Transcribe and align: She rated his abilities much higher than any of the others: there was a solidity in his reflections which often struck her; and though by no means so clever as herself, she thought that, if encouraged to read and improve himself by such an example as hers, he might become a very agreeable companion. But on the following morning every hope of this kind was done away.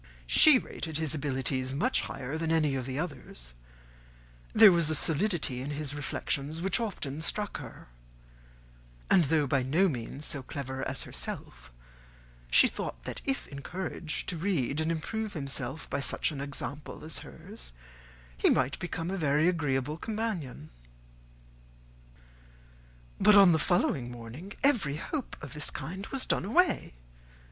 She 0.25 0.57
rated 0.57 0.97
his 0.97 1.13
abilities 1.13 1.75
much 1.75 2.01
higher 2.01 2.35
than 2.35 2.51
any 2.51 2.73
of 2.73 2.87
the 2.87 2.97
others: 2.97 3.53
there 4.51 4.71
was 4.71 4.89
a 4.89 4.95
solidity 4.95 5.61
in 5.61 5.69
his 5.69 5.93
reflections 5.93 6.59
which 6.59 6.79
often 6.79 7.21
struck 7.21 7.57
her; 7.59 7.87
and 9.11 9.25
though 9.25 9.45
by 9.45 9.61
no 9.61 9.87
means 9.87 10.25
so 10.25 10.41
clever 10.41 10.83
as 10.87 11.03
herself, 11.03 11.71
she 12.49 12.67
thought 12.67 13.03
that, 13.03 13.21
if 13.25 13.47
encouraged 13.49 14.27
to 14.29 14.37
read 14.37 14.79
and 14.81 14.91
improve 14.91 15.33
himself 15.33 15.87
by 15.87 15.99
such 15.99 16.31
an 16.31 16.41
example 16.41 17.03
as 17.03 17.19
hers, 17.19 17.71
he 18.35 18.49
might 18.49 18.79
become 18.79 19.11
a 19.11 19.19
very 19.19 19.47
agreeable 19.47 19.99
companion. 19.99 20.71
But 23.19 23.35
on 23.35 23.51
the 23.51 23.59
following 23.59 24.09
morning 24.09 24.53
every 24.63 24.95
hope 24.95 25.37
of 25.43 25.53
this 25.53 25.69
kind 25.69 26.07
was 26.07 26.25
done 26.25 26.43
away. 26.43 26.95